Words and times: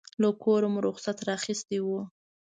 له 0.21 0.29
کوره 0.43 0.67
مو 0.73 0.79
رخصت 0.87 1.17
اخیستی 1.37 1.77
و. 1.81 1.87